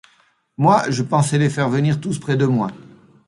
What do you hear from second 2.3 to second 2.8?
de moi.